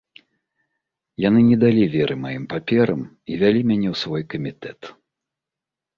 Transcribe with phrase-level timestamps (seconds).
[1.27, 3.01] Яны не далі веры маім паперам
[3.35, 4.79] і вялі мяне ў свой камітэт.